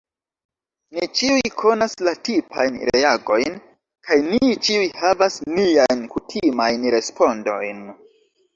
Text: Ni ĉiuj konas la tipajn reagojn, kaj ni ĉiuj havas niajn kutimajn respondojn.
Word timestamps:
Ni 0.93 1.09
ĉiuj 1.19 1.51
konas 1.63 1.93
la 2.07 2.13
tipajn 2.29 2.79
reagojn, 2.95 3.59
kaj 4.09 4.19
ni 4.31 4.57
ĉiuj 4.69 4.89
havas 5.05 5.39
niajn 5.53 6.05
kutimajn 6.17 6.91
respondojn. 6.99 7.87